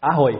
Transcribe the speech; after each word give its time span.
Ahoj! 0.00 0.32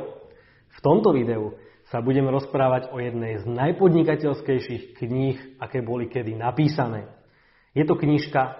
V 0.72 0.78
tomto 0.80 1.12
videu 1.12 1.52
sa 1.92 2.00
budem 2.00 2.24
rozprávať 2.32 2.96
o 2.96 2.96
jednej 2.96 3.44
z 3.44 3.44
najpodnikateľskejších 3.44 4.96
kníh, 4.96 5.60
aké 5.60 5.84
boli 5.84 6.08
kedy 6.08 6.32
napísané. 6.32 7.12
Je 7.76 7.84
to 7.84 7.92
knižka 7.92 8.56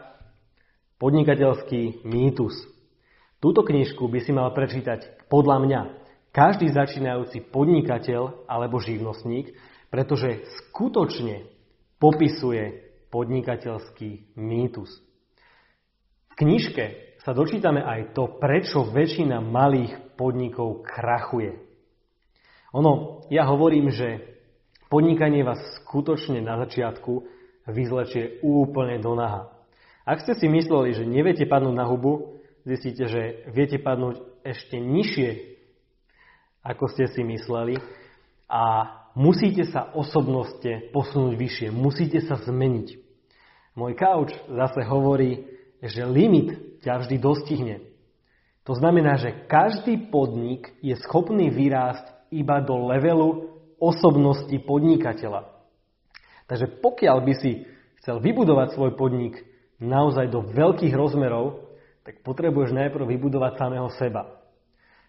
Podnikateľský 1.00 2.04
mýtus. 2.04 2.52
Túto 3.40 3.64
knižku 3.64 4.12
by 4.12 4.20
si 4.20 4.36
mal 4.36 4.52
prečítať 4.52 5.24
podľa 5.32 5.56
mňa 5.64 5.80
každý 6.36 6.68
začínajúci 6.68 7.48
podnikateľ 7.48 8.44
alebo 8.44 8.76
živnostník, 8.76 9.56
pretože 9.88 10.44
skutočne 10.60 11.48
popisuje 11.96 12.92
podnikateľský 13.08 14.36
mýtus. 14.36 14.92
V 16.28 16.32
knižke 16.36 17.16
sa 17.24 17.32
dočítame 17.32 17.80
aj 17.80 18.12
to, 18.12 18.36
prečo 18.36 18.84
väčšina 18.84 19.40
malých 19.40 20.09
podnikov 20.20 20.84
krachuje. 20.84 21.56
Ono, 22.76 23.24
ja 23.32 23.48
hovorím, 23.48 23.88
že 23.88 24.36
podnikanie 24.92 25.40
vás 25.40 25.80
skutočne 25.80 26.44
na 26.44 26.60
začiatku 26.60 27.24
vyzlečie 27.72 28.44
úplne 28.44 29.00
do 29.00 29.16
naha. 29.16 29.48
Ak 30.04 30.20
ste 30.20 30.36
si 30.36 30.44
mysleli, 30.44 30.92
že 30.92 31.08
neviete 31.08 31.48
padnúť 31.48 31.72
na 31.72 31.88
hubu, 31.88 32.36
zistíte, 32.68 33.08
že 33.08 33.48
viete 33.48 33.80
padnúť 33.80 34.20
ešte 34.44 34.76
nižšie, 34.76 35.30
ako 36.60 36.84
ste 36.92 37.08
si 37.08 37.24
mysleli 37.24 37.80
a 38.44 38.92
musíte 39.16 39.64
sa 39.68 39.88
osobnosti 39.96 40.92
posunúť 40.92 41.34
vyššie, 41.36 41.68
musíte 41.72 42.20
sa 42.20 42.36
zmeniť. 42.36 42.88
Môj 43.78 43.96
kauč 43.96 44.36
zase 44.50 44.84
hovorí, 44.84 45.48
že 45.80 46.04
limit 46.04 46.80
ťa 46.84 47.06
vždy 47.06 47.16
dostihne. 47.16 47.89
To 48.70 48.78
znamená, 48.78 49.18
že 49.18 49.50
každý 49.50 50.14
podnik 50.14 50.70
je 50.78 50.94
schopný 51.02 51.50
vyrásť 51.50 52.06
iba 52.30 52.62
do 52.62 52.86
levelu 52.86 53.50
osobnosti 53.82 54.54
podnikateľa. 54.62 55.42
Takže 56.46 56.78
pokiaľ 56.78 57.18
by 57.18 57.34
si 57.34 57.66
chcel 57.98 58.22
vybudovať 58.22 58.78
svoj 58.78 58.94
podnik 58.94 59.42
naozaj 59.82 60.30
do 60.30 60.46
veľkých 60.54 60.94
rozmerov, 60.94 61.66
tak 62.06 62.22
potrebuješ 62.22 62.70
najprv 62.70 63.10
vybudovať 63.10 63.58
samého 63.58 63.90
seba. 63.98 64.38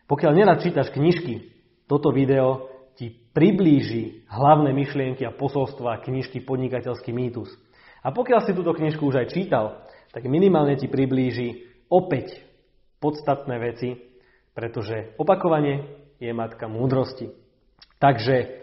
Pokiaľ 0.09 0.31
nerad 0.33 0.57
čítaš 0.65 0.89
knižky, 0.89 1.53
toto 1.85 2.09
video 2.09 2.65
ti 2.97 3.13
priblíži 3.13 4.25
hlavné 4.25 4.73
myšlienky 4.73 5.21
a 5.21 5.37
posolstva 5.37 6.01
knižky 6.01 6.41
Podnikateľský 6.41 7.13
mýtus. 7.13 7.53
A 8.01 8.09
pokiaľ 8.09 8.41
si 8.41 8.57
túto 8.57 8.73
knižku 8.73 9.05
už 9.05 9.21
aj 9.21 9.27
čítal, 9.29 9.85
tak 10.09 10.25
minimálne 10.25 10.81
ti 10.81 10.89
priblíži 10.89 11.69
opäť 11.93 12.49
podstatné 13.01 13.57
veci, 13.57 13.97
pretože 14.53 15.17
opakovanie 15.17 16.05
je 16.21 16.31
matka 16.31 16.69
múdrosti. 16.69 17.33
Takže 17.97 18.61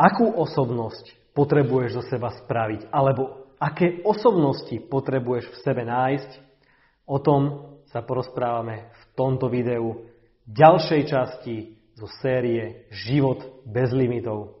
akú 0.00 0.32
osobnosť 0.32 1.36
potrebuješ 1.36 2.00
zo 2.00 2.02
seba 2.08 2.32
spraviť, 2.32 2.88
alebo 2.88 3.52
aké 3.60 4.00
osobnosti 4.02 4.74
potrebuješ 4.88 5.52
v 5.52 5.60
sebe 5.60 5.82
nájsť, 5.84 6.30
o 7.04 7.20
tom 7.20 7.42
sa 7.92 8.04
porozprávame 8.04 8.88
v 8.92 9.02
tomto 9.16 9.48
videu 9.52 10.08
ďalšej 10.48 11.02
časti 11.08 11.56
zo 11.96 12.08
série 12.20 12.88
Život 12.88 13.64
bez 13.68 13.92
limitov. 13.92 14.60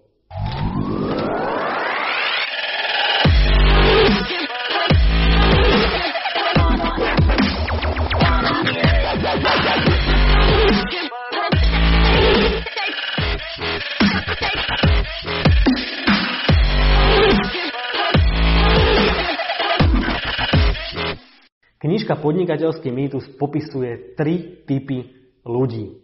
Knižka 22.08 22.24
Podnikateľský 22.24 22.88
mýtus 22.88 23.28
popisuje 23.36 24.16
tri 24.16 24.64
typy 24.64 25.12
ľudí. 25.44 26.00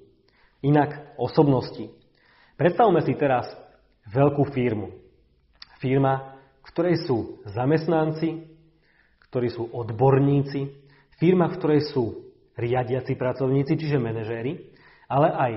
Inak 0.60 1.16
osobnosti. 1.16 1.96
Predstavme 2.60 3.00
si 3.00 3.16
teraz 3.16 3.48
veľkú 4.12 4.52
firmu. 4.52 4.92
Firma, 5.80 6.36
v 6.60 6.68
ktorej 6.76 7.08
sú 7.08 7.40
zamestnanci, 7.48 8.36
ktorí 9.32 9.48
sú 9.48 9.64
odborníci, 9.64 10.76
firma, 11.16 11.48
v 11.48 11.56
ktorej 11.56 11.88
sú 11.88 12.36
riadiaci 12.60 13.16
pracovníci, 13.16 13.72
čiže 13.72 13.96
manažéri, 13.96 14.76
ale 15.08 15.32
aj 15.32 15.52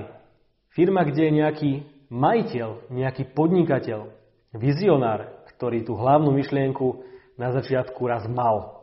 firma, 0.72 1.04
kde 1.04 1.28
je 1.28 1.38
nejaký 1.44 1.70
majiteľ, 2.08 2.88
nejaký 2.88 3.36
podnikateľ, 3.36 4.00
vizionár, 4.56 5.44
ktorý 5.52 5.84
tú 5.84 5.92
hlavnú 5.92 6.32
myšlienku 6.32 7.04
na 7.36 7.52
začiatku 7.52 8.00
raz 8.08 8.24
mal. 8.24 8.77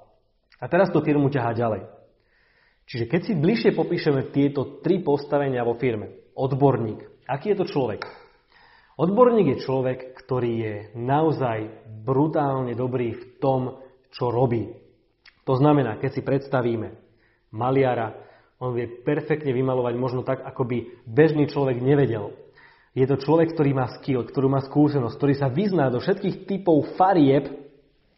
A 0.60 0.66
teraz 0.72 0.92
tú 0.92 1.04
firmu 1.04 1.28
ťahá 1.28 1.52
ďalej. 1.56 1.88
Čiže 2.86 3.06
keď 3.10 3.22
si 3.26 3.34
bližšie 3.34 3.72
popíšeme 3.74 4.30
tieto 4.30 4.80
tri 4.86 5.02
postavenia 5.02 5.66
vo 5.66 5.74
firme. 5.76 6.30
Odborník. 6.38 7.26
Aký 7.26 7.56
je 7.56 7.60
to 7.64 7.66
človek? 7.66 8.06
Odborník 8.96 9.58
je 9.58 9.64
človek, 9.66 10.16
ktorý 10.24 10.52
je 10.56 10.76
naozaj 10.96 11.68
brutálne 12.06 12.78
dobrý 12.78 13.18
v 13.18 13.24
tom, 13.42 13.82
čo 14.14 14.32
robí. 14.32 14.72
To 15.44 15.58
znamená, 15.60 16.00
keď 16.00 16.12
si 16.16 16.22
predstavíme 16.24 16.96
maliara, 17.52 18.16
on 18.62 18.72
vie 18.72 18.88
perfektne 18.88 19.52
vymalovať 19.52 19.94
možno 20.00 20.22
tak, 20.24 20.42
ako 20.48 20.64
by 20.64 20.78
bežný 21.04 21.52
človek 21.52 21.84
nevedel. 21.84 22.32
Je 22.96 23.04
to 23.04 23.20
človek, 23.20 23.52
ktorý 23.52 23.76
má 23.76 23.92
skill, 24.00 24.24
ktorý 24.24 24.48
má 24.48 24.64
skúsenosť, 24.64 25.16
ktorý 25.20 25.34
sa 25.36 25.52
vyzná 25.52 25.92
do 25.92 26.00
všetkých 26.00 26.48
typov 26.48 26.96
farieb, 26.96 27.65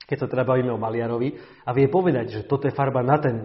keď 0.08 0.18
sa 0.24 0.28
teda 0.32 0.48
bavíme 0.48 0.72
o 0.72 0.80
maliarovi, 0.80 1.36
a 1.68 1.76
vie 1.76 1.92
povedať, 1.92 2.26
že 2.32 2.42
toto 2.48 2.66
je 2.66 2.74
farba 2.74 3.04
na 3.04 3.20
ten 3.20 3.44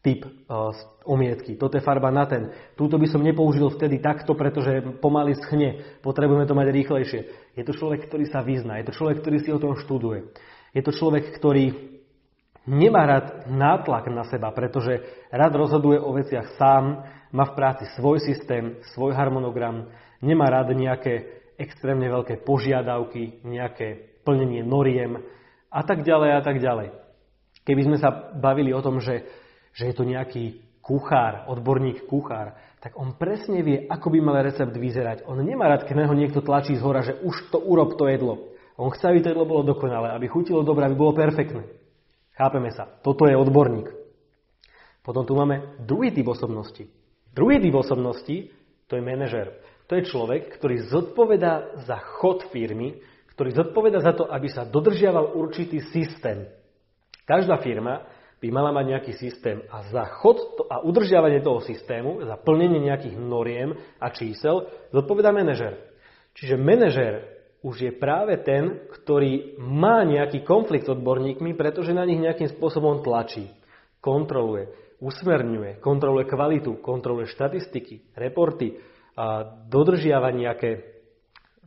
typ 0.00 0.24
uh, 0.24 0.72
omietky, 1.04 1.56
toto 1.60 1.76
je 1.76 1.84
farba 1.84 2.08
na 2.08 2.24
ten. 2.24 2.52
Túto 2.76 2.96
by 2.96 3.08
som 3.08 3.20
nepoužil 3.20 3.68
vtedy 3.72 4.00
takto, 4.00 4.32
pretože 4.32 4.80
pomaly 5.00 5.36
schne, 5.36 6.00
potrebujeme 6.00 6.48
to 6.48 6.56
mať 6.56 6.68
rýchlejšie. 6.72 7.20
Je 7.56 7.64
to 7.64 7.76
človek, 7.76 8.08
ktorý 8.08 8.24
sa 8.28 8.40
vyzná, 8.40 8.80
je 8.80 8.92
to 8.92 8.96
človek, 8.96 9.20
ktorý 9.20 9.36
si 9.40 9.50
o 9.52 9.60
tom 9.60 9.76
študuje. 9.76 10.32
Je 10.72 10.82
to 10.84 10.92
človek, 10.92 11.36
ktorý 11.36 11.72
nemá 12.64 13.04
rád 13.04 13.26
nátlak 13.48 14.08
na 14.08 14.24
seba, 14.28 14.52
pretože 14.52 15.00
rád 15.32 15.52
rozhoduje 15.56 16.00
o 16.00 16.16
veciach 16.16 16.56
sám, 16.56 17.04
má 17.30 17.44
v 17.46 17.56
práci 17.56 17.84
svoj 17.94 18.24
systém, 18.24 18.80
svoj 18.96 19.14
harmonogram, 19.14 19.88
nemá 20.24 20.48
rád 20.48 20.72
nejaké 20.72 21.44
extrémne 21.60 22.08
veľké 22.08 22.40
požiadavky, 22.42 23.44
nejaké 23.44 24.20
plnenie 24.24 24.64
noriem, 24.64 25.20
a 25.70 25.80
tak 25.86 26.02
ďalej 26.02 26.30
a 26.36 26.40
tak 26.42 26.58
ďalej. 26.58 26.92
Keby 27.62 27.82
sme 27.86 27.96
sa 28.02 28.10
bavili 28.34 28.74
o 28.74 28.82
tom, 28.82 28.98
že, 28.98 29.24
že 29.72 29.88
je 29.88 29.94
to 29.94 30.02
nejaký 30.02 30.58
kuchár, 30.82 31.46
odborník 31.46 32.10
kuchár, 32.10 32.58
tak 32.80 32.96
on 32.96 33.14
presne 33.14 33.60
vie, 33.62 33.86
ako 33.86 34.10
by 34.10 34.18
mal 34.18 34.40
recept 34.40 34.72
vyzerať. 34.72 35.28
On 35.28 35.38
nemá 35.38 35.68
rád, 35.68 35.84
keď 35.84 36.08
ho 36.08 36.16
niekto 36.16 36.40
tlačí 36.40 36.74
z 36.74 36.82
hora, 36.82 37.04
že 37.04 37.14
už 37.20 37.52
to 37.52 37.60
urob 37.60 37.94
to 37.94 38.08
jedlo. 38.08 38.50
On 38.80 38.88
chce, 38.88 39.04
aby 39.12 39.20
to 39.20 39.30
jedlo 39.36 39.44
bolo 39.44 39.62
dokonalé, 39.62 40.16
aby 40.16 40.26
chutilo 40.26 40.64
dobre, 40.64 40.88
aby 40.88 40.96
bolo 40.96 41.12
perfektné. 41.12 41.68
Chápeme 42.32 42.72
sa. 42.72 42.88
Toto 43.04 43.28
je 43.28 43.36
odborník. 43.36 43.92
Potom 45.04 45.28
tu 45.28 45.36
máme 45.36 45.76
druhý 45.84 46.08
typ 46.08 46.24
osobnosti. 46.32 46.88
Druhý 47.36 47.60
typ 47.60 47.76
osobnosti 47.76 48.48
to 48.88 48.96
je 48.96 49.02
manažer. 49.04 49.52
To 49.92 50.00
je 50.00 50.08
človek, 50.08 50.56
ktorý 50.56 50.88
zodpovedá 50.88 51.84
za 51.84 52.00
chod 52.18 52.48
firmy, 52.48 52.96
ktorý 53.40 53.56
zodpoveda 53.56 54.04
za 54.04 54.12
to, 54.12 54.28
aby 54.28 54.52
sa 54.52 54.68
dodržiaval 54.68 55.32
určitý 55.32 55.80
systém. 55.88 56.44
Každá 57.24 57.56
firma 57.64 58.04
by 58.36 58.52
mala 58.52 58.68
mať 58.68 58.84
nejaký 58.92 59.12
systém 59.16 59.64
a 59.72 59.80
za 59.88 60.04
chod 60.20 60.68
a 60.68 60.84
udržiavanie 60.84 61.40
toho 61.40 61.64
systému, 61.64 62.20
za 62.20 62.36
plnenie 62.36 62.84
nejakých 62.84 63.16
noriem 63.16 63.72
a 63.96 64.12
čísel 64.12 64.68
zodpoveda 64.92 65.32
manažer. 65.32 65.72
Čiže 66.36 66.60
manažer 66.60 67.12
už 67.64 67.80
je 67.80 67.92
práve 67.96 68.36
ten, 68.44 68.84
ktorý 69.00 69.56
má 69.56 70.04
nejaký 70.04 70.44
konflikt 70.44 70.84
s 70.84 70.92
odborníkmi, 70.92 71.56
pretože 71.56 71.96
na 71.96 72.04
nich 72.04 72.20
nejakým 72.20 72.52
spôsobom 72.60 73.00
tlačí, 73.00 73.48
kontroluje, 74.04 74.68
usmerňuje, 75.00 75.80
kontroluje 75.80 76.28
kvalitu, 76.28 76.76
kontroluje 76.84 77.24
štatistiky, 77.32 78.12
reporty, 78.20 78.76
a 79.16 79.48
dodržiava 79.68 80.28
nejaké 80.28 80.99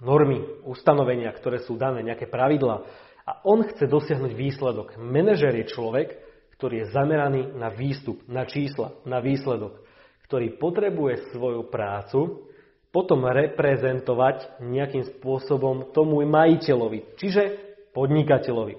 normy, 0.01 0.41
ustanovenia, 0.65 1.29
ktoré 1.35 1.61
sú 1.61 1.77
dané, 1.77 2.01
nejaké 2.01 2.25
pravidlá. 2.25 2.85
A 3.23 3.31
on 3.47 3.63
chce 3.63 3.87
dosiahnuť 3.87 4.33
výsledok. 4.35 4.99
Manažer 4.99 5.53
je 5.55 5.71
človek, 5.71 6.17
ktorý 6.57 6.83
je 6.83 6.91
zameraný 6.95 7.41
na 7.55 7.71
výstup, 7.71 8.23
na 8.27 8.47
čísla, 8.47 8.95
na 9.03 9.19
výsledok, 9.19 9.79
ktorý 10.27 10.55
potrebuje 10.59 11.35
svoju 11.35 11.67
prácu 11.67 12.49
potom 12.93 13.25
reprezentovať 13.25 14.61
nejakým 14.61 15.17
spôsobom 15.17 15.89
tomu 15.97 16.21
majiteľovi, 16.29 17.17
čiže 17.17 17.43
podnikateľovi. 17.97 18.77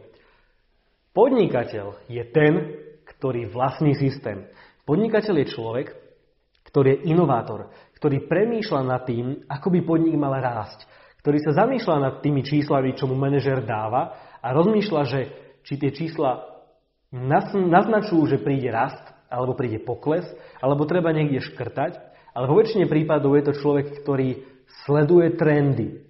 Podnikateľ 1.10 1.86
je 2.06 2.22
ten, 2.30 2.52
ktorý 3.04 3.50
vlastní 3.50 3.98
systém. 3.98 4.46
Podnikateľ 4.86 5.34
je 5.42 5.52
človek, 5.52 5.86
ktorý 6.70 6.88
je 6.94 7.10
inovátor, 7.10 7.74
ktorý 7.98 8.26
premýšľa 8.30 8.80
nad 8.86 9.02
tým, 9.02 9.42
ako 9.50 9.66
by 9.74 9.80
podnik 9.82 10.14
mal 10.14 10.34
rásť, 10.38 10.86
ktorý 11.24 11.40
sa 11.40 11.64
zamýšľa 11.64 11.96
nad 12.04 12.14
tými 12.20 12.44
číslami, 12.44 12.92
čo 13.00 13.08
mu 13.08 13.16
manažer 13.16 13.64
dáva 13.64 14.12
a 14.44 14.52
rozmýšľa, 14.52 15.02
že 15.08 15.20
či 15.64 15.80
tie 15.80 15.88
čísla 15.88 16.44
naznačujú, 17.48 18.28
že 18.28 18.44
príde 18.44 18.68
rast, 18.68 19.00
alebo 19.32 19.56
príde 19.56 19.80
pokles, 19.80 20.28
alebo 20.60 20.84
treba 20.84 21.16
niekde 21.16 21.40
škrtať, 21.40 21.96
ale 22.36 22.44
vo 22.44 22.60
väčšine 22.60 22.84
prípadov 22.84 23.40
je 23.40 23.44
to 23.48 23.56
človek, 23.56 24.04
ktorý 24.04 24.44
sleduje 24.84 25.32
trendy, 25.40 26.04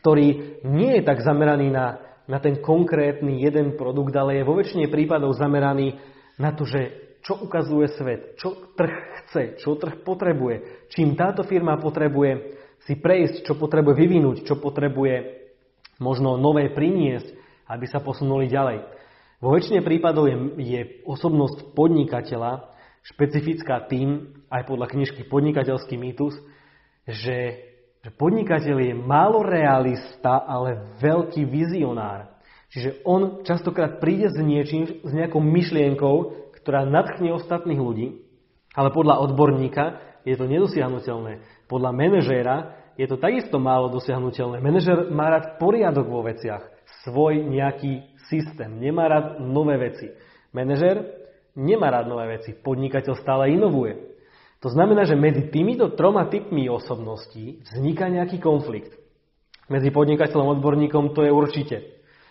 ktorý 0.00 0.58
nie 0.64 0.92
je 0.98 1.02
tak 1.04 1.20
zameraný 1.20 1.68
na, 1.68 2.00
na 2.24 2.40
ten 2.40 2.56
konkrétny 2.56 3.44
jeden 3.44 3.76
produkt, 3.76 4.16
ale 4.16 4.40
je 4.40 4.48
vo 4.48 4.56
väčšine 4.56 4.88
prípadov 4.88 5.36
zameraný 5.36 6.00
na 6.40 6.56
to, 6.56 6.64
že 6.64 6.96
čo 7.20 7.44
ukazuje 7.44 7.92
svet, 7.92 8.40
čo 8.40 8.72
trh 8.72 8.96
chce, 9.20 9.60
čo 9.60 9.76
trh 9.76 10.00
potrebuje, 10.00 10.88
čím 10.88 11.12
táto 11.12 11.44
firma 11.44 11.76
potrebuje 11.76 12.56
si 12.86 12.94
prejsť, 12.94 13.42
čo 13.44 13.58
potrebuje 13.58 13.94
vyvinúť, 13.98 14.36
čo 14.46 14.56
potrebuje 14.56 15.46
možno 15.98 16.38
nové 16.38 16.70
priniesť, 16.70 17.34
aby 17.66 17.84
sa 17.90 17.98
posunuli 17.98 18.46
ďalej. 18.46 18.86
Vo 19.42 19.52
väčšine 19.52 19.84
prípadov 19.84 20.30
je, 20.30 20.36
je 20.62 20.80
osobnosť 21.04 21.76
podnikateľa 21.76 22.72
špecifická 23.04 23.84
tým, 23.86 24.34
aj 24.50 24.66
podľa 24.66 24.86
knižky 24.90 25.26
Podnikateľský 25.26 25.94
mýtus, 25.98 26.38
že, 27.06 27.38
že 28.02 28.10
podnikateľ 28.14 28.76
je 28.82 28.94
málo 28.94 29.46
realista, 29.46 30.42
ale 30.42 30.96
veľký 30.98 31.46
vizionár. 31.46 32.34
Čiže 32.70 33.02
on 33.06 33.46
častokrát 33.46 34.02
príde 34.02 34.26
s 34.26 34.38
niečím, 34.38 35.02
s 35.06 35.10
nejakou 35.14 35.38
myšlienkou, 35.38 36.16
ktorá 36.62 36.82
nadchne 36.82 37.30
ostatných 37.30 37.78
ľudí, 37.78 38.26
ale 38.74 38.90
podľa 38.90 39.22
odborníka 39.22 40.02
je 40.26 40.34
to 40.34 40.50
nedosiahnutelné. 40.50 41.38
Podľa 41.70 41.90
manažéra 41.94 42.56
je 42.98 43.06
to 43.06 43.14
takisto 43.14 43.62
málo 43.62 43.86
dosiahnutelné. 43.94 44.58
Manažer 44.58 45.06
má 45.14 45.30
rád 45.30 45.62
poriadok 45.62 46.10
vo 46.10 46.26
veciach, 46.26 46.66
svoj 47.06 47.46
nejaký 47.46 48.18
systém, 48.26 48.82
nemá 48.82 49.06
rád 49.06 49.38
nové 49.38 49.78
veci. 49.78 50.10
Manažer 50.50 51.06
nemá 51.54 51.94
rád 51.94 52.10
nové 52.10 52.42
veci, 52.42 52.50
podnikateľ 52.58 53.14
stále 53.22 53.54
inovuje. 53.54 54.18
To 54.64 54.72
znamená, 54.72 55.06
že 55.06 55.14
medzi 55.14 55.46
týmito 55.46 55.94
troma 55.94 56.26
typmi 56.26 56.66
osobností 56.66 57.62
vzniká 57.70 58.10
nejaký 58.10 58.42
konflikt. 58.42 58.98
Medzi 59.70 59.94
podnikateľom 59.94 60.46
a 60.50 60.54
odborníkom 60.58 61.14
to 61.14 61.22
je 61.22 61.30
určite. 61.30 61.76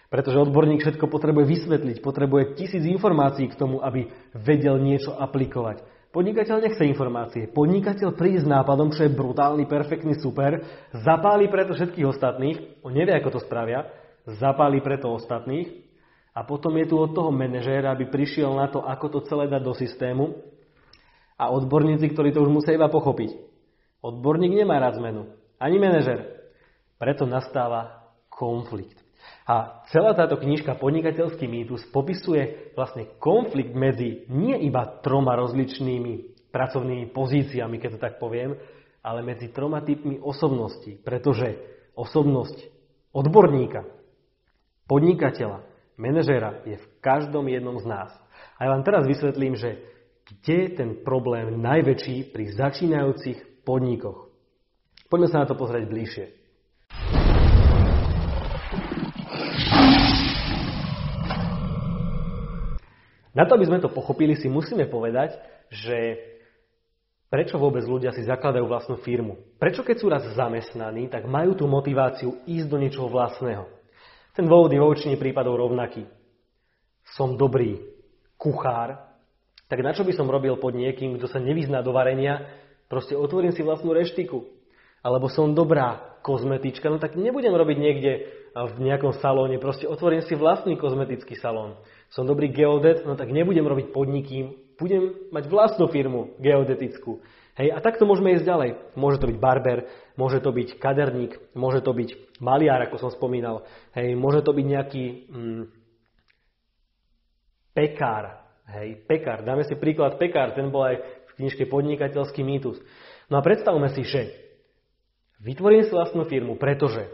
Pretože 0.10 0.42
odborník 0.48 0.82
všetko 0.82 1.06
potrebuje 1.08 1.46
vysvetliť, 1.48 1.98
potrebuje 2.00 2.60
tisíc 2.60 2.84
informácií 2.86 3.52
k 3.52 3.60
tomu, 3.60 3.82
aby 3.82 4.10
vedel 4.34 4.80
niečo 4.80 5.14
aplikovať. 5.14 5.95
Podnikateľ 6.16 6.64
nechce 6.64 6.88
informácie. 6.88 7.52
Podnikateľ 7.52 8.16
príde 8.16 8.40
s 8.40 8.48
nápadom, 8.48 8.96
čo 8.96 9.04
je 9.04 9.12
brutálny, 9.12 9.68
perfektný, 9.68 10.16
super, 10.16 10.64
zapáli 10.96 11.52
preto 11.52 11.76
všetkých 11.76 12.08
ostatných, 12.08 12.88
on 12.88 12.96
nevie, 12.96 13.12
ako 13.12 13.36
to 13.36 13.40
spravia, 13.44 13.84
zapáli 14.24 14.80
preto 14.80 15.12
ostatných 15.12 15.68
a 16.32 16.48
potom 16.48 16.72
je 16.80 16.88
tu 16.88 16.96
od 16.96 17.12
toho 17.12 17.36
manažéra, 17.36 17.92
aby 17.92 18.08
prišiel 18.08 18.48
na 18.56 18.72
to, 18.72 18.80
ako 18.80 19.12
to 19.12 19.20
celé 19.28 19.52
dať 19.52 19.60
do 19.60 19.76
systému 19.76 20.40
a 21.36 21.52
odborníci, 21.52 22.08
ktorí 22.16 22.32
to 22.32 22.48
už 22.48 22.64
musia 22.64 22.80
iba 22.80 22.88
pochopiť. 22.88 23.36
Odborník 24.00 24.56
nemá 24.56 24.80
rád 24.80 25.04
zmenu, 25.04 25.36
ani 25.60 25.84
manažer. 25.84 26.48
Preto 26.96 27.28
nastáva 27.28 28.08
konflikt. 28.32 29.05
A 29.46 29.86
celá 29.94 30.18
táto 30.18 30.42
knižka 30.42 30.74
Podnikateľský 30.82 31.46
mýtus 31.46 31.86
popisuje 31.94 32.74
vlastne 32.74 33.06
konflikt 33.22 33.78
medzi 33.78 34.26
nie 34.34 34.58
iba 34.66 35.00
troma 35.06 35.38
rozličnými 35.38 36.50
pracovnými 36.50 37.14
pozíciami, 37.14 37.78
keď 37.78 37.90
to 37.98 38.00
tak 38.02 38.18
poviem, 38.18 38.58
ale 39.06 39.22
medzi 39.22 39.54
troma 39.54 39.86
typmi 39.86 40.18
osobností. 40.18 40.98
Pretože 40.98 41.62
osobnosť 41.94 42.58
odborníka, 43.14 43.86
podnikateľa, 44.90 45.62
manažéra 46.02 46.66
je 46.66 46.82
v 46.82 46.90
každom 47.06 47.46
jednom 47.46 47.78
z 47.78 47.86
nás. 47.86 48.12
A 48.58 48.66
ja 48.66 48.74
vám 48.74 48.82
teraz 48.82 49.06
vysvetlím, 49.06 49.54
že 49.54 49.78
kde 50.26 50.56
je 50.58 50.70
ten 50.74 50.90
problém 51.06 51.62
najväčší 51.62 52.34
pri 52.34 52.50
začínajúcich 52.50 53.62
podnikoch. 53.62 54.34
Poďme 55.06 55.30
sa 55.30 55.46
na 55.46 55.48
to 55.48 55.54
pozrieť 55.54 55.86
bližšie. 55.86 56.26
Na 63.36 63.44
to, 63.44 63.60
aby 63.60 63.68
sme 63.68 63.84
to 63.84 63.92
pochopili, 63.92 64.40
si 64.40 64.48
musíme 64.48 64.88
povedať, 64.88 65.36
že 65.68 66.24
prečo 67.28 67.60
vôbec 67.60 67.84
ľudia 67.84 68.16
si 68.16 68.24
zakladajú 68.24 68.64
vlastnú 68.64 68.96
firmu. 69.04 69.36
Prečo 69.60 69.84
keď 69.84 69.96
sú 70.00 70.08
raz 70.08 70.24
zamestnaní, 70.40 71.12
tak 71.12 71.28
majú 71.28 71.52
tú 71.52 71.68
motiváciu 71.68 72.40
ísť 72.48 72.68
do 72.72 72.80
niečoho 72.80 73.12
vlastného. 73.12 73.68
Ten 74.32 74.48
dôvod 74.48 74.72
je 74.72 74.80
vo 74.80 74.88
väčšine 74.88 75.20
prípadov 75.20 75.60
rovnaký. 75.60 76.08
Som 77.20 77.36
dobrý 77.36 77.84
kuchár, 78.40 79.04
tak 79.68 79.84
na 79.84 79.92
čo 79.92 80.08
by 80.08 80.16
som 80.16 80.32
robil 80.32 80.56
pod 80.56 80.72
niekým, 80.72 81.20
kto 81.20 81.28
sa 81.28 81.44
nevyzná 81.44 81.84
do 81.84 81.92
varenia, 81.92 82.48
proste 82.88 83.20
otvorím 83.20 83.52
si 83.52 83.68
vlastnú 83.68 83.92
reštiku. 83.92 84.48
Alebo 85.04 85.28
som 85.28 85.52
dobrá 85.52 86.18
kozmetička, 86.24 86.88
no 86.88 86.98
tak 87.04 87.20
nebudem 87.20 87.54
robiť 87.54 87.78
niekde 87.78 88.12
v 88.56 88.76
nejakom 88.80 89.20
salóne, 89.20 89.60
proste 89.60 89.86
otvorím 89.86 90.24
si 90.24 90.34
vlastný 90.40 90.80
kozmetický 90.80 91.36
salón 91.36 91.76
som 92.10 92.28
dobrý 92.28 92.54
geodet, 92.54 93.04
no 93.04 93.18
tak 93.18 93.34
nebudem 93.34 93.66
robiť 93.66 93.92
podniky, 93.92 94.66
budem 94.80 95.32
mať 95.32 95.48
vlastnú 95.48 95.88
firmu 95.88 96.36
geodetickú. 96.40 97.24
Hej, 97.56 97.72
a 97.72 97.80
takto 97.80 98.04
môžeme 98.04 98.36
ísť 98.36 98.44
ďalej. 98.44 98.70
Môže 99.00 99.24
to 99.24 99.32
byť 99.32 99.38
barber, 99.40 99.88
môže 100.20 100.44
to 100.44 100.52
byť 100.52 100.76
kaderník, 100.76 101.40
môže 101.56 101.80
to 101.80 101.96
byť 101.96 102.40
maliar, 102.44 102.84
ako 102.84 103.00
som 103.00 103.12
spomínal. 103.16 103.64
Hej, 103.96 104.20
môže 104.20 104.44
to 104.44 104.52
byť 104.52 104.66
nejaký 104.68 105.04
mm, 105.32 105.64
pekár. 107.72 108.44
Hej, 108.68 109.08
pekár. 109.08 109.48
Dáme 109.48 109.64
si 109.64 109.80
príklad 109.80 110.20
pekár, 110.20 110.52
ten 110.52 110.68
bol 110.68 110.84
aj 110.84 111.00
v 111.00 111.32
knižke 111.40 111.64
Podnikateľský 111.72 112.44
mýtus. 112.44 112.76
No 113.32 113.40
a 113.40 113.46
predstavme 113.46 113.88
si, 113.96 114.04
že 114.04 114.36
vytvorím 115.40 115.88
si 115.88 115.96
vlastnú 115.96 116.28
firmu, 116.28 116.60
pretože 116.60 117.08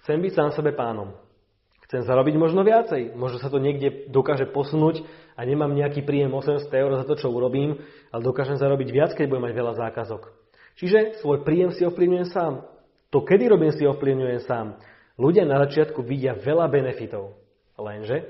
chcem 0.00 0.24
byť 0.24 0.32
sám 0.32 0.50
sebe 0.56 0.72
pánom. 0.72 1.21
Chcem 1.92 2.08
zarobiť 2.08 2.40
možno 2.40 2.64
viacej. 2.64 3.12
Možno 3.20 3.36
sa 3.36 3.52
to 3.52 3.60
niekde 3.60 4.08
dokáže 4.08 4.48
posunúť 4.48 5.04
a 5.36 5.44
nemám 5.44 5.76
nejaký 5.76 6.00
príjem 6.00 6.32
800 6.32 6.72
eur 6.72 6.96
za 6.96 7.04
to, 7.04 7.20
čo 7.20 7.28
urobím, 7.28 7.84
ale 8.08 8.24
dokážem 8.24 8.56
zarobiť 8.56 8.88
viac, 8.88 9.12
keď 9.12 9.28
budem 9.28 9.44
mať 9.44 9.54
veľa 9.60 9.72
zákazok. 9.76 10.32
Čiže 10.80 11.20
svoj 11.20 11.44
príjem 11.44 11.68
si 11.76 11.84
ovplyvňujem 11.84 12.32
sám. 12.32 12.64
To, 13.12 13.20
kedy 13.20 13.44
robím, 13.44 13.76
si 13.76 13.84
ovplyvňujem 13.84 14.40
sám. 14.48 14.80
Ľudia 15.20 15.44
na 15.44 15.60
začiatku 15.68 16.00
vidia 16.00 16.32
veľa 16.32 16.64
benefitov. 16.72 17.36
Lenže 17.76 18.24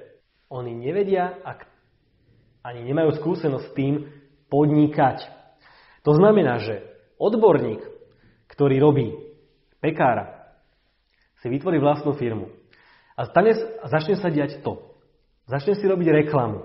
oni 0.51 0.75
nevedia, 0.75 1.39
ak 1.47 1.63
ani 2.67 2.83
nemajú 2.83 3.15
skúsenosť 3.23 3.63
s 3.71 3.77
tým 3.79 4.11
podnikať. 4.51 5.23
To 6.03 6.19
znamená, 6.19 6.59
že 6.59 6.83
odborník, 7.15 7.79
ktorý 8.51 8.83
robí 8.83 9.15
pekára, 9.79 10.51
si 11.39 11.47
vytvorí 11.47 11.79
vlastnú 11.79 12.19
firmu 12.19 12.62
a 13.17 13.29
stane, 13.29 13.53
začne 13.87 14.17
sa 14.17 14.33
diať 14.33 14.65
to. 14.65 14.93
Začne 15.51 15.77
si 15.77 15.85
robiť 15.85 16.25
reklamu. 16.25 16.65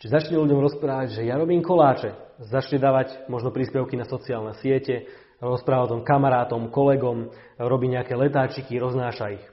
Čiže 0.00 0.10
začne 0.18 0.36
ľuďom 0.40 0.60
rozprávať, 0.66 1.20
že 1.20 1.22
ja 1.28 1.38
robím 1.38 1.62
koláče. 1.62 2.16
Začne 2.42 2.82
dávať 2.82 3.28
možno 3.30 3.54
príspevky 3.54 3.94
na 3.94 4.02
sociálne 4.02 4.56
siete, 4.58 5.06
rozpráva 5.38 5.86
o 5.86 5.92
tom 5.98 6.02
kamarátom, 6.02 6.74
kolegom, 6.74 7.30
robí 7.58 7.86
nejaké 7.86 8.18
letáčiky, 8.18 8.78
roznáša 8.82 9.38
ich. 9.38 9.44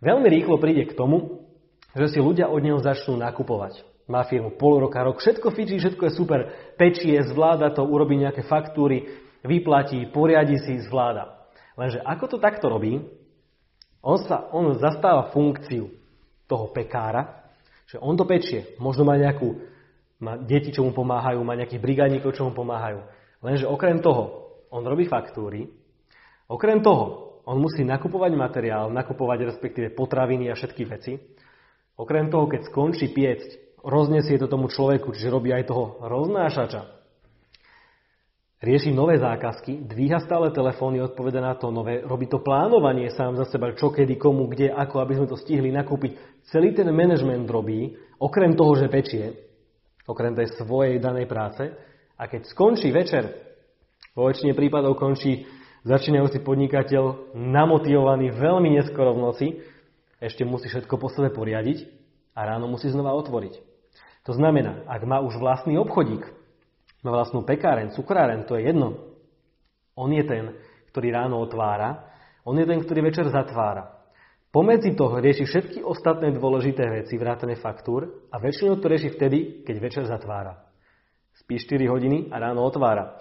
Veľmi 0.00 0.28
rýchlo 0.32 0.56
príde 0.56 0.88
k 0.88 0.96
tomu, 0.96 1.44
že 1.92 2.16
si 2.16 2.18
ľudia 2.22 2.48
od 2.48 2.64
neho 2.64 2.80
začnú 2.80 3.18
nakupovať. 3.20 3.84
Má 4.08 4.24
firmu 4.24 4.56
pol 4.56 4.80
roka, 4.80 5.04
rok, 5.04 5.20
všetko 5.20 5.52
fičí, 5.52 5.76
všetko 5.78 6.02
je 6.08 6.12
super, 6.16 6.40
pečie, 6.80 7.20
zvláda 7.28 7.70
to, 7.70 7.84
urobí 7.84 8.16
nejaké 8.16 8.42
faktúry, 8.42 9.06
vyplatí, 9.44 10.08
poriadi 10.10 10.58
si, 10.64 10.80
zvláda. 10.82 11.46
Lenže 11.76 12.02
ako 12.02 12.24
to 12.26 12.36
takto 12.40 12.66
robí, 12.72 13.04
on, 14.00 14.16
sa, 14.24 14.48
on 14.52 14.76
zastáva 14.80 15.28
funkciu 15.32 15.92
toho 16.48 16.72
pekára, 16.72 17.44
že 17.86 18.00
on 18.00 18.16
to 18.16 18.24
pečie. 18.24 18.74
Možno 18.80 19.04
má 19.04 19.18
nejakú, 19.20 19.60
má 20.22 20.40
deti, 20.40 20.72
čo 20.72 20.86
mu 20.86 20.92
pomáhajú, 20.96 21.38
má 21.44 21.54
nejakých 21.56 21.82
brigádnikov, 21.82 22.32
čo 22.32 22.48
mu 22.48 22.52
pomáhajú. 22.56 23.04
Lenže 23.44 23.68
okrem 23.68 24.00
toho, 24.00 24.52
on 24.70 24.86
robí 24.86 25.08
faktúry, 25.08 25.68
okrem 26.46 26.80
toho, 26.80 27.30
on 27.48 27.58
musí 27.58 27.82
nakupovať 27.82 28.32
materiál, 28.36 28.92
nakupovať 28.92 29.48
respektíve 29.50 29.96
potraviny 29.96 30.52
a 30.52 30.54
všetky 30.54 30.82
veci. 30.86 31.18
Okrem 31.96 32.30
toho, 32.30 32.46
keď 32.46 32.68
skončí 32.68 33.10
piecť, 33.10 33.80
roznesie 33.82 34.36
to 34.36 34.46
tomu 34.46 34.68
človeku, 34.68 35.12
čiže 35.16 35.32
robí 35.32 35.50
aj 35.50 35.68
toho 35.68 35.98
roznášača, 36.04 36.99
rieši 38.60 38.92
nové 38.92 39.16
zákazky, 39.16 39.88
dvíha 39.88 40.20
stále 40.20 40.52
telefóny, 40.52 41.00
odpoveda 41.00 41.40
na 41.40 41.56
to 41.56 41.72
nové, 41.72 42.04
robí 42.04 42.28
to 42.28 42.44
plánovanie 42.44 43.08
sám 43.12 43.36
za 43.40 43.48
seba, 43.48 43.72
čo, 43.72 43.88
kedy, 43.90 44.20
komu, 44.20 44.46
kde, 44.46 44.70
ako, 44.70 45.00
aby 45.00 45.16
sme 45.16 45.26
to 45.26 45.40
stihli 45.40 45.72
nakúpiť. 45.72 46.44
Celý 46.52 46.76
ten 46.76 46.88
management 46.92 47.48
robí, 47.48 47.96
okrem 48.20 48.52
toho, 48.52 48.76
že 48.76 48.92
pečie, 48.92 49.32
okrem 50.04 50.36
tej 50.36 50.52
svojej 50.60 51.00
danej 51.00 51.24
práce. 51.24 51.72
A 52.20 52.28
keď 52.28 52.52
skončí 52.52 52.92
večer, 52.92 53.50
Vo 54.14 54.26
väčšine 54.26 54.58
prípadov 54.58 54.98
končí 54.98 55.46
začínajúci 55.86 56.42
podnikateľ 56.42 57.32
namotivovaný 57.38 58.34
veľmi 58.34 58.74
neskoro 58.74 59.14
v 59.14 59.22
noci, 59.22 59.46
ešte 60.18 60.42
musí 60.42 60.66
všetko 60.66 60.98
po 60.98 61.08
sebe 61.08 61.30
poriadiť 61.30 61.86
a 62.34 62.44
ráno 62.44 62.66
musí 62.66 62.90
znova 62.90 63.14
otvoriť. 63.16 63.54
To 64.28 64.36
znamená, 64.36 64.84
ak 64.90 65.02
má 65.06 65.22
už 65.22 65.38
vlastný 65.40 65.78
obchodík, 65.80 66.26
má 67.00 67.10
vlastnú 67.12 67.44
pekáren, 67.44 67.92
cukráren, 67.96 68.44
to 68.44 68.56
je 68.56 68.68
jedno. 68.68 69.16
On 69.96 70.08
je 70.12 70.24
ten, 70.24 70.56
ktorý 70.92 71.12
ráno 71.12 71.40
otvára, 71.40 72.08
on 72.44 72.56
je 72.56 72.66
ten, 72.66 72.80
ktorý 72.80 73.08
večer 73.08 73.28
zatvára. 73.28 74.00
Pomedzi 74.50 74.98
toho 74.98 75.22
rieši 75.22 75.46
všetky 75.46 75.78
ostatné 75.86 76.34
dôležité 76.34 76.82
veci, 76.90 77.14
vrátane 77.14 77.54
faktúr 77.54 78.26
a 78.34 78.42
väčšinou 78.42 78.82
to 78.82 78.90
rieši 78.90 79.14
vtedy, 79.14 79.62
keď 79.62 79.76
večer 79.78 80.04
zatvára. 80.10 80.66
Spí 81.38 81.54
4 81.54 81.86
hodiny 81.86 82.18
a 82.34 82.42
ráno 82.42 82.66
otvára. 82.66 83.14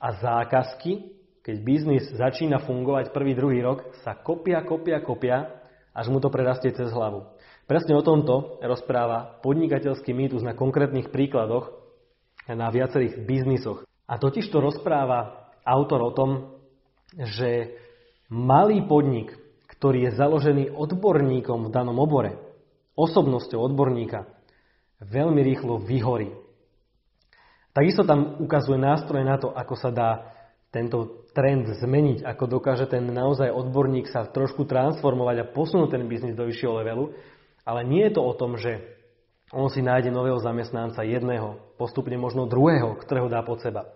A 0.00 0.16
zákazky, 0.16 1.12
keď 1.44 1.56
biznis 1.60 2.08
začína 2.16 2.64
fungovať 2.64 3.12
prvý, 3.12 3.36
druhý 3.36 3.60
rok, 3.60 3.92
sa 4.00 4.16
kopia, 4.16 4.64
kopia, 4.64 5.04
kopia, 5.04 5.60
až 5.92 6.08
mu 6.08 6.16
to 6.16 6.32
prerastie 6.32 6.72
cez 6.72 6.88
hlavu. 6.88 7.28
Presne 7.68 7.94
o 7.94 8.02
tomto 8.02 8.58
rozpráva 8.64 9.38
podnikateľský 9.44 10.16
mýtus 10.16 10.40
na 10.40 10.56
konkrétnych 10.56 11.12
príkladoch 11.12 11.79
na 12.48 12.72
viacerých 12.72 13.24
biznisoch. 13.26 13.84
A 14.08 14.16
totiž 14.16 14.48
to 14.48 14.62
rozpráva 14.62 15.50
autor 15.66 16.00
o 16.08 16.14
tom, 16.14 16.30
že 17.14 17.76
malý 18.30 18.86
podnik, 18.86 19.34
ktorý 19.76 20.08
je 20.08 20.16
založený 20.18 20.64
odborníkom 20.72 21.68
v 21.68 21.72
danom 21.72 21.98
obore, 21.98 22.38
osobnosťou 22.94 23.60
odborníka, 23.70 24.28
veľmi 25.00 25.40
rýchlo 25.40 25.80
vyhorí. 25.80 26.30
Takisto 27.70 28.02
tam 28.02 28.42
ukazuje 28.42 28.76
nástroj 28.82 29.22
na 29.22 29.38
to, 29.38 29.54
ako 29.54 29.74
sa 29.78 29.90
dá 29.94 30.10
tento 30.74 31.26
trend 31.34 31.70
zmeniť, 31.70 32.26
ako 32.26 32.58
dokáže 32.58 32.86
ten 32.90 33.06
naozaj 33.06 33.50
odborník 33.50 34.10
sa 34.10 34.26
trošku 34.26 34.66
transformovať 34.66 35.36
a 35.42 35.50
posunúť 35.50 35.98
ten 35.98 36.06
biznis 36.06 36.38
do 36.38 36.46
vyššieho 36.46 36.78
levelu. 36.82 37.14
Ale 37.66 37.86
nie 37.86 38.06
je 38.06 38.14
to 38.18 38.22
o 38.22 38.34
tom, 38.34 38.58
že 38.58 38.99
on 39.50 39.66
si 39.66 39.82
nájde 39.82 40.14
nového 40.14 40.38
zamestnanca 40.38 41.02
jedného, 41.02 41.58
postupne 41.74 42.14
možno 42.14 42.46
druhého, 42.46 42.94
ktorého 43.02 43.26
dá 43.26 43.42
pod 43.42 43.58
seba. 43.58 43.90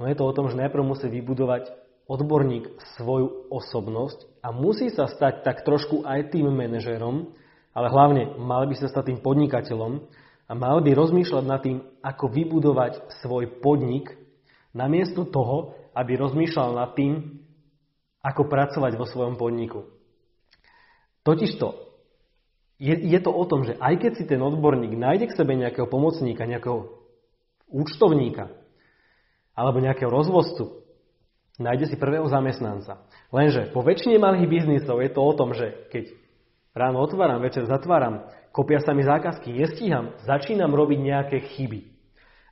On 0.00 0.08
je 0.08 0.16
to 0.16 0.24
o 0.24 0.32
tom, 0.32 0.48
že 0.48 0.56
najprv 0.56 0.80
musí 0.80 1.10
vybudovať 1.12 1.68
odborník 2.08 2.72
svoju 2.96 3.52
osobnosť 3.52 4.40
a 4.40 4.48
musí 4.48 4.88
sa 4.88 5.10
stať 5.10 5.44
tak 5.44 5.60
trošku 5.66 6.08
aj 6.08 6.32
tým 6.32 6.48
manažérom, 6.48 7.36
ale 7.76 7.92
hlavne 7.92 8.40
mal 8.40 8.64
by 8.64 8.74
sa 8.80 8.88
stať 8.88 9.12
tým 9.12 9.20
podnikateľom 9.20 10.08
a 10.48 10.52
mal 10.56 10.80
by 10.80 10.90
rozmýšľať 10.96 11.44
nad 11.44 11.60
tým, 11.60 11.84
ako 12.00 12.24
vybudovať 12.32 13.20
svoj 13.20 13.60
podnik, 13.60 14.16
namiesto 14.72 15.28
toho, 15.28 15.76
aby 15.92 16.16
rozmýšľal 16.16 16.70
nad 16.72 16.96
tým, 16.96 17.44
ako 18.24 18.48
pracovať 18.48 18.92
vo 18.96 19.04
svojom 19.04 19.36
podniku. 19.36 19.84
Totižto, 21.28 21.87
je, 22.78 22.94
je 22.94 23.18
to 23.18 23.34
o 23.34 23.44
tom, 23.44 23.66
že 23.66 23.74
aj 23.78 23.94
keď 23.98 24.12
si 24.14 24.24
ten 24.24 24.38
odborník 24.38 24.94
nájde 24.94 25.34
k 25.34 25.36
sebe 25.36 25.58
nejakého 25.58 25.90
pomocníka, 25.90 26.46
nejakého 26.46 26.94
účtovníka 27.66 28.54
alebo 29.58 29.82
nejakého 29.82 30.06
rozvozcu, 30.06 30.86
nájde 31.58 31.90
si 31.90 31.96
prvého 31.98 32.24
zamestnanca. 32.30 33.02
Lenže 33.34 33.74
po 33.74 33.82
väčšine 33.82 34.22
malých 34.22 34.46
biznisov 34.46 35.02
je 35.02 35.10
to 35.10 35.20
o 35.20 35.32
tom, 35.34 35.52
že 35.52 35.90
keď 35.90 36.14
ráno 36.72 37.02
otváram, 37.02 37.42
večer 37.42 37.66
zatváram, 37.66 38.30
kopia 38.54 38.78
sa 38.78 38.94
mi 38.94 39.02
zákazky, 39.02 39.50
nestíham, 39.50 40.14
začínam 40.22 40.70
robiť 40.70 40.98
nejaké 41.02 41.38
chyby. 41.58 41.98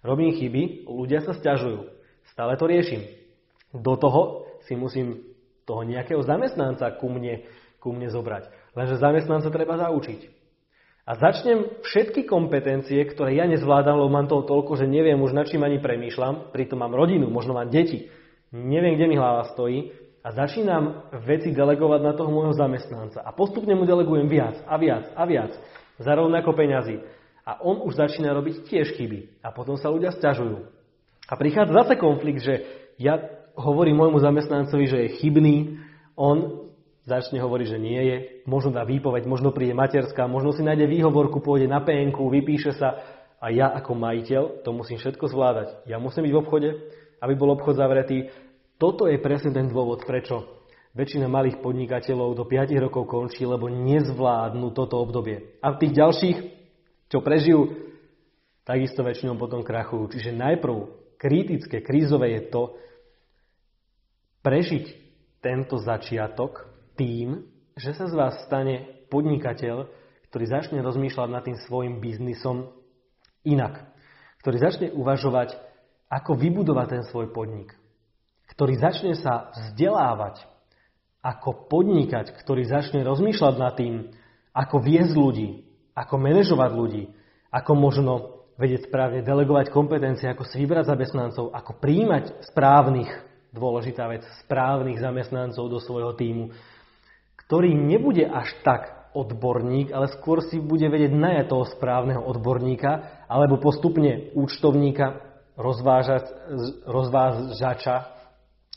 Robím 0.02 0.34
chyby, 0.34 0.90
ľudia 0.90 1.22
sa 1.22 1.34
stiažujú. 1.38 1.86
Stále 2.34 2.58
to 2.58 2.66
riešim. 2.66 3.06
Do 3.70 3.94
toho 3.94 4.50
si 4.66 4.74
musím 4.74 5.22
toho 5.66 5.86
nejakého 5.86 6.22
zamestnanca 6.22 6.94
ku 6.98 7.10
mne, 7.10 7.46
ku 7.86 7.94
mne 7.94 8.10
zobrať. 8.10 8.50
Lenže 8.74 8.98
zamestnanca 8.98 9.46
treba 9.54 9.78
zaučiť. 9.78 10.34
A 11.06 11.14
začnem 11.14 11.86
všetky 11.86 12.26
kompetencie, 12.26 12.98
ktoré 13.06 13.38
ja 13.38 13.46
nezvládam, 13.46 14.02
lebo 14.02 14.10
mám 14.10 14.26
toho 14.26 14.42
toľko, 14.42 14.74
že 14.74 14.90
neviem 14.90 15.22
už 15.22 15.38
na 15.38 15.46
čím 15.46 15.62
ani 15.62 15.78
premýšľam, 15.78 16.50
pritom 16.50 16.82
mám 16.82 16.98
rodinu, 16.98 17.30
možno 17.30 17.54
mám 17.54 17.70
deti, 17.70 18.10
neviem, 18.50 18.98
kde 18.98 19.06
mi 19.06 19.14
hlava 19.14 19.46
stojí, 19.54 19.94
a 20.26 20.34
začínam 20.34 21.06
veci 21.22 21.54
delegovať 21.54 22.00
na 22.02 22.10
toho 22.10 22.26
môjho 22.34 22.50
zamestnanca. 22.58 23.22
A 23.22 23.30
postupne 23.30 23.78
mu 23.78 23.86
delegujem 23.86 24.26
viac 24.26 24.58
a 24.66 24.74
viac 24.74 25.06
a 25.14 25.22
viac, 25.22 25.54
za 26.02 26.12
rovnako 26.18 26.50
peňazí. 26.50 26.98
A 27.46 27.62
on 27.62 27.86
už 27.86 27.94
začína 27.94 28.34
robiť 28.34 28.66
tiež 28.66 28.98
chyby. 28.98 29.38
A 29.46 29.54
potom 29.54 29.78
sa 29.78 29.86
ľudia 29.86 30.10
stiažujú. 30.10 30.66
A 31.30 31.38
prichádza 31.38 31.78
zase 31.78 31.94
konflikt, 31.94 32.42
že 32.42 32.66
ja 32.98 33.22
hovorí 33.54 33.94
môjmu 33.94 34.18
zamestnancovi, 34.18 34.84
že 34.90 34.98
je 35.06 35.14
chybný, 35.22 35.78
on 36.18 36.65
začne 37.06 37.38
hovoriť, 37.38 37.66
že 37.70 37.78
nie 37.78 38.00
je, 38.02 38.16
možno 38.50 38.74
dá 38.74 38.82
výpoveď, 38.82 39.30
možno 39.30 39.54
príde 39.54 39.72
materská, 39.78 40.26
možno 40.26 40.50
si 40.50 40.66
nájde 40.66 40.90
výhovorku, 40.90 41.38
pôjde 41.38 41.70
na 41.70 41.78
PNK, 41.78 42.18
vypíše 42.18 42.74
sa 42.74 42.98
a 43.38 43.46
ja 43.54 43.70
ako 43.70 43.94
majiteľ 43.94 44.66
to 44.66 44.70
musím 44.74 44.98
všetko 44.98 45.30
zvládať. 45.30 45.86
Ja 45.86 46.02
musím 46.02 46.26
byť 46.26 46.34
v 46.34 46.40
obchode, 46.42 46.68
aby 47.22 47.32
bol 47.38 47.54
obchod 47.54 47.78
zavretý. 47.78 48.26
Toto 48.76 49.06
je 49.06 49.22
presne 49.22 49.54
ten 49.54 49.70
dôvod, 49.70 50.02
prečo 50.02 50.66
väčšina 50.98 51.30
malých 51.30 51.62
podnikateľov 51.62 52.34
do 52.34 52.44
5 52.44 52.74
rokov 52.82 53.06
končí, 53.06 53.46
lebo 53.46 53.70
nezvládnu 53.70 54.74
toto 54.74 54.98
obdobie. 54.98 55.60
A 55.62 55.78
tých 55.78 55.94
ďalších, 55.94 56.38
čo 57.06 57.22
prežijú, 57.22 57.86
takisto 58.66 59.06
väčšinou 59.06 59.38
potom 59.38 59.62
krachujú. 59.62 60.10
Čiže 60.16 60.34
najprv 60.34 60.74
kritické, 61.20 61.84
krízové 61.84 62.40
je 62.40 62.42
to, 62.50 62.62
prežiť 64.42 64.84
tento 65.38 65.78
začiatok 65.78 66.75
tým, 66.96 67.46
že 67.76 67.92
sa 67.92 68.08
z 68.08 68.14
vás 68.16 68.34
stane 68.48 69.06
podnikateľ, 69.12 69.86
ktorý 70.32 70.44
začne 70.48 70.80
rozmýšľať 70.82 71.28
nad 71.30 71.44
tým 71.44 71.56
svojim 71.68 72.00
biznisom 72.02 72.72
inak. 73.46 73.86
Ktorý 74.42 74.56
začne 74.58 74.88
uvažovať, 74.92 75.54
ako 76.10 76.38
vybudovať 76.38 76.86
ten 76.88 77.02
svoj 77.06 77.30
podnik. 77.30 77.74
Ktorý 78.50 78.78
začne 78.78 79.14
sa 79.18 79.52
vzdelávať, 79.54 80.44
ako 81.26 81.66
podnikať, 81.66 82.38
ktorý 82.38 82.62
začne 82.62 83.02
rozmýšľať 83.02 83.54
nad 83.58 83.74
tým, 83.74 84.14
ako 84.54 84.76
viesť 84.78 85.14
ľudí, 85.18 85.48
ako 85.98 86.14
manažovať 86.22 86.70
ľudí, 86.70 87.04
ako 87.50 87.72
možno 87.74 88.12
vedieť 88.56 88.88
správne 88.88 89.20
delegovať 89.26 89.68
kompetencie, 89.74 90.30
ako 90.30 90.46
si 90.46 90.62
vybrať 90.62 90.94
zamestnancov, 90.94 91.52
ako 91.52 91.72
príjmať 91.82 92.46
správnych 92.46 93.10
dôležitá 93.52 94.06
vec, 94.08 94.24
správnych 94.46 95.02
zamestnancov 95.02 95.66
do 95.66 95.80
svojho 95.82 96.14
týmu, 96.14 96.52
ktorý 97.46 97.78
nebude 97.78 98.26
až 98.26 98.50
tak 98.66 99.10
odborník, 99.16 99.94
ale 99.94 100.12
skôr 100.12 100.44
si 100.44 100.60
bude 100.60 100.84
vedieť 100.90 101.14
najať 101.16 101.46
toho 101.48 101.64
správneho 101.72 102.20
odborníka 102.20 103.24
alebo 103.30 103.56
postupne 103.56 104.28
účtovníka, 104.36 105.24
rozvážač, 105.56 106.28
rozvážača, 106.84 107.96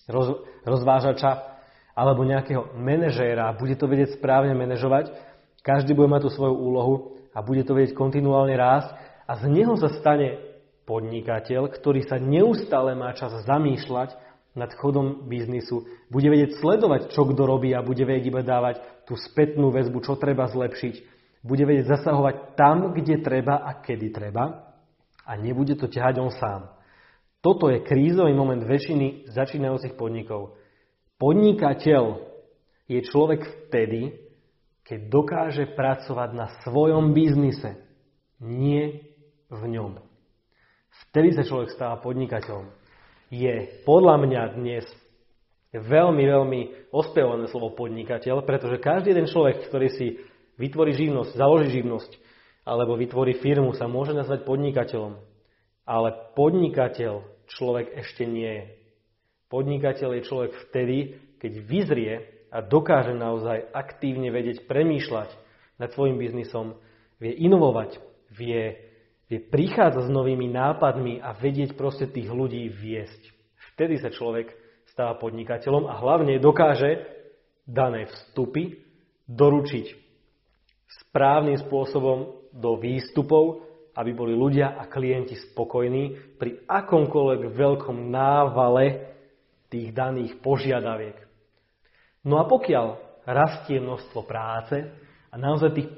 roz, 0.08 0.40
rozvážača 0.64 1.60
alebo 1.92 2.24
nejakého 2.24 2.72
manažéra 2.80 3.52
bude 3.60 3.76
to 3.76 3.92
vedieť 3.92 4.16
správne 4.16 4.56
manažovať. 4.56 5.12
Každý 5.60 5.92
bude 5.92 6.08
mať 6.08 6.24
tú 6.24 6.30
svoju 6.32 6.56
úlohu 6.56 6.96
a 7.36 7.44
bude 7.44 7.68
to 7.68 7.76
vedieť 7.76 7.92
kontinuálne 7.98 8.56
rásť 8.56 8.96
a 9.28 9.36
z 9.36 9.44
neho 9.52 9.76
sa 9.76 9.92
stane 10.00 10.40
podnikateľ, 10.88 11.68
ktorý 11.68 12.08
sa 12.08 12.16
neustále 12.16 12.96
má 12.96 13.12
čas 13.12 13.36
zamýšľať 13.44 14.29
nad 14.60 14.76
chodom 14.76 15.32
biznisu, 15.32 15.88
bude 16.12 16.28
vedieť 16.28 16.60
sledovať, 16.60 17.16
čo 17.16 17.24
kto 17.24 17.48
robí 17.48 17.72
a 17.72 17.80
bude 17.80 18.04
vedieť 18.04 18.26
iba 18.28 18.44
dávať 18.44 18.84
tú 19.08 19.16
spätnú 19.16 19.72
väzbu, 19.72 20.04
čo 20.04 20.20
treba 20.20 20.52
zlepšiť. 20.52 21.18
Bude 21.40 21.64
vedieť 21.64 21.96
zasahovať 21.96 22.60
tam, 22.60 22.92
kde 22.92 23.24
treba 23.24 23.64
a 23.64 23.80
kedy 23.80 24.12
treba 24.12 24.76
a 25.24 25.32
nebude 25.40 25.80
to 25.80 25.88
ťahať 25.88 26.16
on 26.20 26.32
sám. 26.36 26.68
Toto 27.40 27.72
je 27.72 27.80
krízový 27.80 28.36
moment 28.36 28.60
väčšiny 28.60 29.32
začínajúcich 29.32 29.96
podnikov. 29.96 30.60
Podnikateľ 31.16 32.20
je 32.92 33.00
človek 33.08 33.42
vtedy, 33.68 34.20
keď 34.84 35.00
dokáže 35.08 35.66
pracovať 35.72 36.30
na 36.36 36.48
svojom 36.68 37.16
biznise, 37.16 37.80
nie 38.44 39.08
v 39.48 39.62
ňom. 39.72 40.04
Vtedy 41.08 41.32
sa 41.32 41.48
človek 41.48 41.72
stáva 41.72 42.02
podnikateľom 42.04 42.79
je 43.30 43.86
podľa 43.86 44.16
mňa 44.26 44.42
dnes 44.58 44.86
veľmi, 45.74 46.24
veľmi 46.26 46.62
ospevované 46.90 47.46
slovo 47.50 47.78
podnikateľ, 47.78 48.42
pretože 48.42 48.82
každý 48.82 49.14
jeden 49.14 49.30
človek, 49.30 49.70
ktorý 49.70 49.88
si 49.94 50.18
vytvorí 50.58 50.98
živnosť, 50.98 51.38
založí 51.38 51.82
živnosť 51.82 52.12
alebo 52.66 52.98
vytvorí 52.98 53.38
firmu, 53.38 53.74
sa 53.78 53.86
môže 53.86 54.14
nazvať 54.14 54.46
podnikateľom. 54.46 55.18
Ale 55.90 56.10
podnikateľ 56.38 57.26
človek 57.50 57.98
ešte 57.98 58.26
nie 58.30 58.50
je. 58.50 58.66
Podnikateľ 59.50 60.10
je 60.18 60.28
človek 60.30 60.52
vtedy, 60.70 60.98
keď 61.42 61.54
vyzrie 61.66 62.14
a 62.54 62.62
dokáže 62.62 63.18
naozaj 63.18 63.74
aktívne 63.74 64.30
vedieť 64.30 64.70
premýšľať 64.70 65.30
nad 65.82 65.90
svojim 65.94 66.22
biznisom, 66.22 66.78
vie 67.18 67.34
inovovať, 67.34 67.98
vie 68.34 68.89
vie 69.30 69.40
prichádzať 69.40 70.10
s 70.10 70.12
novými 70.12 70.50
nápadmi 70.50 71.22
a 71.22 71.38
vedieť 71.38 71.78
proste 71.78 72.10
tých 72.10 72.28
ľudí 72.28 72.66
viesť. 72.68 73.22
vtedy 73.78 74.02
sa 74.02 74.10
človek 74.10 74.52
stáva 74.90 75.16
podnikateľom 75.22 75.86
a 75.86 76.02
hlavne 76.02 76.42
dokáže 76.42 77.06
dané 77.70 78.10
vstupy 78.10 78.82
doručiť 79.30 79.94
správnym 80.90 81.62
spôsobom 81.62 82.50
do 82.50 82.82
výstupov, 82.82 83.70
aby 83.94 84.12
boli 84.12 84.34
ľudia 84.34 84.74
a 84.74 84.90
klienti 84.90 85.38
spokojní 85.38 86.36
pri 86.42 86.66
akomkoľvek 86.66 87.42
veľkom 87.54 88.10
návale 88.10 89.14
tých 89.70 89.94
daných 89.94 90.42
požiadaviek. 90.42 91.18
No 92.26 92.42
a 92.42 92.50
pokiaľ 92.50 92.98
rastie 93.30 93.78
množstvo 93.78 94.26
práce 94.26 94.82
a 95.30 95.36
naozaj 95.38 95.70
tých 95.78 95.90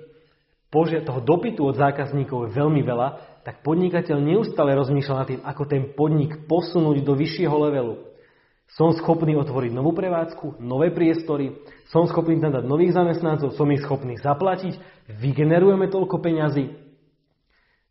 požia- 0.72 1.04
toho 1.04 1.20
dopytu 1.20 1.68
od 1.68 1.75
zákazníkov 1.75 2.48
je 2.48 2.56
veľmi 2.56 2.82
veľa, 2.82 3.08
tak 3.44 3.62
podnikateľ 3.62 4.18
neustále 4.24 4.74
rozmýšľa 4.74 5.16
nad 5.20 5.28
tým, 5.28 5.42
ako 5.44 5.63
ten 5.68 5.84
podnik 5.94 6.48
posunúť 6.48 7.04
do 7.04 7.13
vyššieho 7.13 7.56
levelu. 7.68 7.96
Som 8.72 8.96
schopný 8.96 9.36
otvoriť 9.36 9.75
novú 9.75 9.92
prevádzku, 9.92 10.63
nové 10.63 10.96
priestory, 10.96 11.60
som 11.92 12.08
schopný 12.08 12.40
tam 12.40 12.56
dať 12.56 12.63
nových 12.63 12.96
zamestnancov, 12.96 13.60
som 13.60 13.68
ich 13.68 13.84
schopný 13.84 14.16
zaplatiť, 14.16 14.80
vygenerujeme 15.20 15.92
toľko 15.92 16.24
peňazí. 16.24 16.72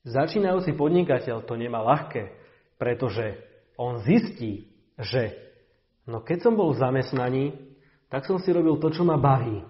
Začínajúci 0.09 0.73
podnikateľ 0.73 1.45
to 1.45 1.55
nemá 1.61 1.85
ľahké, 1.85 2.33
pretože 2.81 3.37
on 3.77 4.01
zistí, 4.01 4.73
že 4.97 5.37
no 6.09 6.25
keď 6.25 6.49
som 6.49 6.57
bol 6.57 6.73
v 6.73 6.81
zamestnaní, 6.81 7.45
tak 8.09 8.25
som 8.25 8.41
si 8.41 8.49
robil 8.49 8.81
to, 8.81 8.89
čo 8.89 9.05
ma 9.05 9.21
baví. 9.21 9.61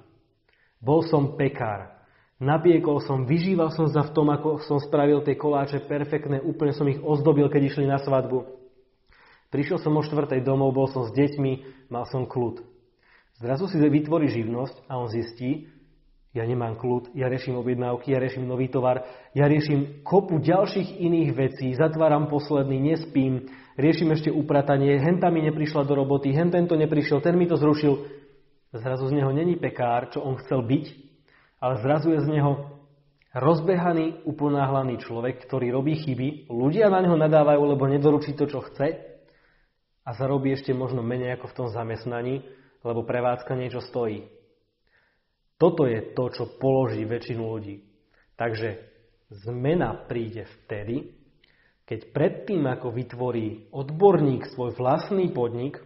Bol 0.78 1.04
som 1.04 1.34
pekár. 1.34 1.99
Napiekol 2.40 3.04
som, 3.04 3.28
vyžíval 3.28 3.68
som 3.68 3.84
sa 3.92 4.00
v 4.00 4.16
tom, 4.16 4.32
ako 4.32 4.64
som 4.64 4.80
spravil 4.80 5.20
tie 5.20 5.36
koláče 5.36 5.84
perfektné, 5.84 6.40
úplne 6.40 6.72
som 6.72 6.88
ich 6.88 6.96
ozdobil, 6.96 7.52
keď 7.52 7.68
išli 7.68 7.84
na 7.84 8.00
svadbu. 8.00 8.48
Prišiel 9.52 9.76
som 9.76 9.92
o 9.92 10.00
štvrtej 10.00 10.40
domov, 10.40 10.72
bol 10.72 10.88
som 10.88 11.04
s 11.04 11.12
deťmi, 11.12 11.84
mal 11.92 12.08
som 12.08 12.24
kľud. 12.24 12.64
Zrazu 13.44 13.68
si 13.68 13.76
vytvorí 13.76 14.32
živnosť 14.32 14.88
a 14.88 14.96
on 14.96 15.12
zistí, 15.12 15.68
ja 16.32 16.46
nemám 16.46 16.80
kľud, 16.80 17.12
ja 17.12 17.28
riešim 17.28 17.58
objednávky, 17.60 18.14
ja 18.14 18.22
riešim 18.22 18.48
nový 18.48 18.72
tovar, 18.72 19.04
ja 19.36 19.44
riešim 19.44 20.00
kopu 20.00 20.40
ďalších 20.40 20.96
iných 20.96 21.30
vecí, 21.36 21.74
zatváram 21.76 22.30
posledný, 22.30 22.78
nespím, 22.78 23.52
riešim 23.76 24.14
ešte 24.16 24.30
upratanie, 24.32 24.96
henta 24.96 25.28
mi 25.28 25.44
neprišla 25.44 25.84
do 25.84 25.92
roboty, 25.92 26.32
hen 26.32 26.48
tento 26.48 26.78
neprišiel, 26.78 27.20
ten 27.20 27.36
mi 27.36 27.50
to 27.50 27.60
zrušil. 27.60 28.06
Zrazu 28.70 29.10
z 29.10 29.18
neho 29.18 29.28
není 29.34 29.58
pekár, 29.58 30.14
čo 30.14 30.22
on 30.22 30.38
chcel 30.38 30.62
byť, 30.62 31.09
ale 31.60 31.84
zrazu 31.84 32.16
je 32.16 32.24
z 32.24 32.28
neho 32.32 32.80
rozbehaný, 33.36 34.26
uponáhlaný 34.26 34.98
človek, 34.98 35.44
ktorý 35.46 35.70
robí 35.70 35.94
chyby, 36.00 36.50
ľudia 36.50 36.90
na 36.90 37.04
neho 37.04 37.14
nadávajú, 37.14 37.62
lebo 37.62 37.86
nedoručí 37.86 38.34
to, 38.34 38.50
čo 38.50 38.64
chce 38.64 38.96
a 40.02 40.10
zarobí 40.16 40.50
ešte 40.56 40.74
možno 40.74 41.04
menej 41.04 41.38
ako 41.38 41.46
v 41.52 41.56
tom 41.56 41.68
zamestnaní, 41.70 42.42
lebo 42.82 43.06
prevádzka 43.06 43.54
niečo 43.54 43.84
stojí. 43.84 44.26
Toto 45.60 45.84
je 45.84 46.16
to, 46.16 46.32
čo 46.32 46.56
položí 46.56 47.04
väčšinu 47.04 47.44
ľudí. 47.44 47.84
Takže 48.40 48.80
zmena 49.44 50.08
príde 50.08 50.48
vtedy, 50.64 51.12
keď 51.84 52.00
predtým, 52.16 52.64
ako 52.64 52.88
vytvorí 52.88 53.68
odborník 53.68 54.48
svoj 54.48 54.72
vlastný 54.80 55.28
podnik, 55.28 55.76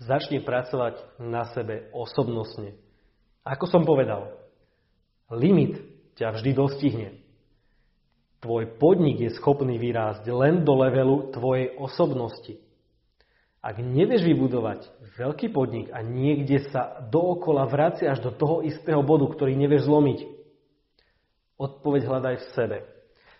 začne 0.00 0.40
pracovať 0.40 1.20
na 1.20 1.44
sebe 1.52 1.92
osobnostne, 1.92 2.79
ako 3.50 3.66
som 3.66 3.82
povedal, 3.82 4.30
limit 5.34 5.82
ťa 6.14 6.38
vždy 6.38 6.50
dostihne. 6.54 7.18
Tvoj 8.38 8.78
podnik 8.78 9.18
je 9.18 9.34
schopný 9.34 9.74
vyrásť 9.76 10.22
len 10.30 10.62
do 10.62 10.78
levelu 10.78 11.34
tvojej 11.34 11.74
osobnosti. 11.76 12.62
Ak 13.60 13.76
nevieš 13.76 14.24
vybudovať 14.24 14.88
veľký 15.20 15.52
podnik 15.52 15.92
a 15.92 16.00
niekde 16.00 16.70
sa 16.72 17.04
dookola 17.12 17.68
vraciaš 17.68 18.24
do 18.24 18.32
toho 18.32 18.64
istého 18.64 19.04
bodu, 19.04 19.28
ktorý 19.28 19.52
nevieš 19.52 19.84
zlomiť, 19.84 20.24
odpoveď 21.60 22.02
hľadaj 22.08 22.36
v 22.40 22.46
sebe 22.56 22.78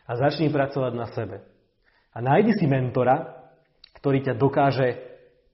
a 0.04 0.10
začni 0.20 0.52
pracovať 0.52 0.92
na 0.92 1.08
sebe. 1.16 1.40
A 2.12 2.20
nájdi 2.20 2.52
si 2.58 2.68
mentora, 2.68 3.48
ktorý 3.96 4.20
ťa 4.26 4.34
dokáže 4.36 5.09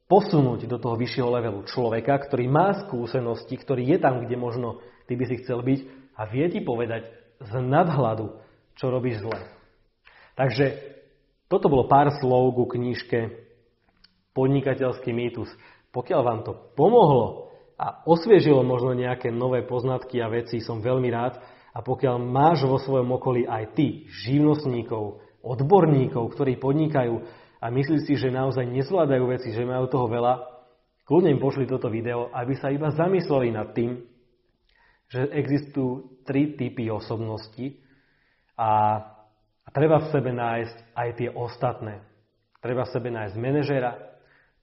posunúť 0.07 0.71
do 0.71 0.79
toho 0.79 0.95
vyššieho 0.95 1.29
levelu 1.31 1.67
človeka, 1.67 2.15
ktorý 2.27 2.47
má 2.47 2.75
skúsenosti, 2.87 3.59
ktorý 3.59 3.83
je 3.95 3.99
tam, 3.99 4.23
kde 4.23 4.39
možno 4.39 4.79
ty 5.11 5.19
by 5.19 5.25
si 5.27 5.43
chcel 5.43 5.63
byť 5.67 5.81
a 6.15 6.23
vie 6.31 6.47
ti 6.51 6.63
povedať 6.63 7.11
z 7.43 7.53
nadhľadu, 7.59 8.33
čo 8.79 8.89
robíš 8.89 9.21
zle. 9.23 9.39
Takže 10.39 10.97
toto 11.51 11.71
bolo 11.71 11.91
pár 11.91 12.11
slov 12.19 12.55
ku 12.55 12.65
knižke 12.67 13.47
Podnikateľský 14.37 15.17
mýtus. 15.17 15.49
Pokiaľ 15.97 16.21
vám 16.21 16.41
to 16.45 16.53
pomohlo 16.77 17.49
a 17.81 18.05
osviežilo 18.05 18.61
možno 18.61 18.93
nejaké 18.93 19.33
nové 19.33 19.65
poznatky 19.65 20.21
a 20.21 20.29
veci, 20.29 20.61
som 20.61 20.85
veľmi 20.85 21.09
rád. 21.09 21.41
A 21.73 21.81
pokiaľ 21.81 22.21
máš 22.21 22.65
vo 22.69 22.77
svojom 22.77 23.17
okolí 23.17 23.49
aj 23.49 23.77
ty 23.77 24.05
živnostníkov, 24.29 25.25
odborníkov, 25.41 26.37
ktorí 26.37 26.61
podnikajú, 26.61 27.15
a 27.61 27.67
myslí 27.73 28.05
si, 28.05 28.15
že 28.21 28.33
naozaj 28.33 28.69
nezvládajú 28.69 29.25
veci, 29.33 29.53
že 29.53 29.65
majú 29.65 29.89
toho 29.89 30.07
veľa, 30.07 30.35
kľudne 31.09 31.33
im 31.33 31.41
pošli 31.41 31.65
toto 31.65 31.89
video, 31.89 32.29
aby 32.35 32.55
sa 32.59 32.69
iba 32.69 32.93
zamysleli 32.93 33.55
nad 33.55 33.73
tým, 33.73 34.03
že 35.07 35.31
existujú 35.31 36.23
tri 36.27 36.59
typy 36.59 36.91
osobnosti 36.91 37.79
a, 38.59 38.99
a 39.63 39.69
treba 39.71 40.03
v 40.03 40.11
sebe 40.11 40.35
nájsť 40.35 40.77
aj 40.99 41.09
tie 41.15 41.29
ostatné. 41.31 42.03
Treba 42.59 42.83
v 42.83 42.93
sebe 42.93 43.09
nájsť 43.15 43.35
manažera, 43.39 43.93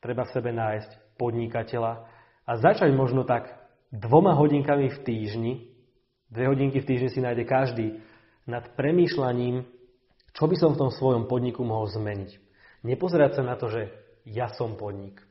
treba 0.04 0.28
v 0.28 0.34
sebe 0.36 0.52
nájsť 0.52 1.16
podnikateľa 1.16 1.94
a 2.44 2.52
začať 2.60 2.92
možno 2.92 3.24
tak 3.24 3.48
dvoma 3.88 4.36
hodinkami 4.36 4.92
v 4.92 5.00
týždni, 5.08 5.54
dve 6.28 6.52
hodinky 6.52 6.84
v 6.84 6.88
týždni 6.92 7.10
si 7.14 7.24
nájde 7.24 7.48
každý, 7.48 7.88
nad 8.44 8.68
premýšľaním, 8.76 9.64
čo 10.36 10.44
by 10.52 10.56
som 10.60 10.76
v 10.76 10.80
tom 10.84 10.92
svojom 10.92 11.32
podniku 11.32 11.64
mohol 11.64 11.88
zmeniť. 11.88 12.43
Nepozerať 12.84 13.40
sa 13.40 13.44
na 13.48 13.56
to, 13.56 13.72
že 13.72 13.90
ja 14.28 14.52
som 14.52 14.76
podnik. 14.76 15.24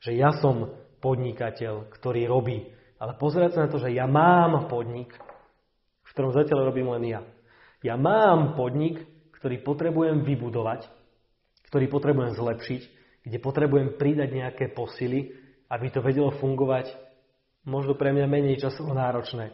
Že 0.00 0.10
ja 0.16 0.32
som 0.40 0.72
podnikateľ, 1.04 1.92
ktorý 1.92 2.24
robí. 2.24 2.64
Ale 2.96 3.20
pozerať 3.20 3.50
sa 3.56 3.60
na 3.64 3.68
to, 3.68 3.76
že 3.76 3.92
ja 3.92 4.08
mám 4.08 4.72
podnik, 4.72 5.12
v 6.04 6.10
ktorom 6.16 6.32
zatiaľ 6.32 6.72
robím 6.72 6.88
len 6.96 7.04
ja. 7.04 7.20
Ja 7.84 8.00
mám 8.00 8.56
podnik, 8.56 9.04
ktorý 9.36 9.60
potrebujem 9.60 10.24
vybudovať, 10.24 10.88
ktorý 11.68 11.92
potrebujem 11.92 12.32
zlepšiť, 12.32 12.82
kde 13.28 13.38
potrebujem 13.44 14.00
pridať 14.00 14.32
nejaké 14.32 14.72
posily, 14.72 15.36
aby 15.68 15.92
to 15.92 16.00
vedelo 16.00 16.32
fungovať 16.32 16.88
možno 17.68 17.92
pre 17.96 18.12
mňa 18.16 18.24
menej 18.24 18.56
časovo 18.60 18.96
náročné. 18.96 19.52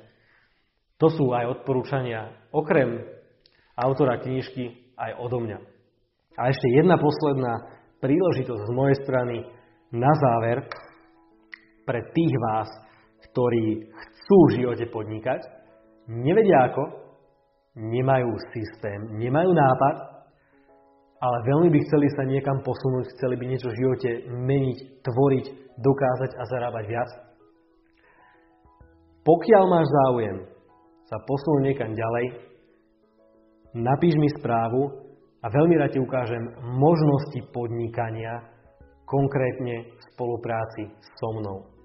To 1.02 1.10
sú 1.10 1.34
aj 1.34 1.58
odporúčania 1.58 2.30
okrem 2.54 3.02
autora 3.74 4.20
knižky 4.22 4.94
aj 4.94 5.16
odo 5.16 5.42
mňa. 5.42 5.58
A 6.38 6.50
ešte 6.50 6.66
jedna 6.70 6.94
posledná 6.94 7.66
príležitosť 7.98 8.62
z 8.62 8.72
mojej 8.74 8.96
strany 9.02 9.36
na 9.90 10.12
záver 10.14 10.70
pre 11.82 12.06
tých 12.14 12.34
vás, 12.38 12.70
ktorí 13.30 13.90
chcú 13.90 14.38
v 14.46 14.54
živote 14.62 14.86
podnikať, 14.94 15.40
nevedia 16.06 16.70
ako, 16.70 16.84
nemajú 17.74 18.30
systém, 18.54 19.18
nemajú 19.18 19.50
nápad, 19.50 19.96
ale 21.20 21.36
veľmi 21.44 21.68
by 21.68 21.78
chceli 21.84 22.08
sa 22.16 22.24
niekam 22.24 22.64
posunúť, 22.64 23.12
chceli 23.18 23.34
by 23.36 23.44
niečo 23.44 23.68
v 23.68 23.78
živote 23.78 24.10
meniť, 24.30 24.78
tvoriť, 25.04 25.46
dokázať 25.76 26.30
a 26.38 26.42
zarábať 26.48 26.84
viac. 26.88 27.10
Pokiaľ 29.20 29.64
máš 29.68 29.86
záujem 29.90 30.36
sa 31.10 31.20
posunúť 31.20 31.62
niekam 31.68 31.92
ďalej, 31.92 32.26
napíš 33.76 34.14
mi 34.16 34.32
správu 34.40 35.09
a 35.40 35.46
veľmi 35.48 35.74
rád 35.80 35.96
ti 35.96 36.00
ukážem 36.00 36.52
možnosti 36.76 37.40
podnikania, 37.48 38.44
konkrétne 39.08 39.88
v 39.88 40.00
spolupráci 40.12 40.92
so 41.16 41.28
mnou. 41.40 41.79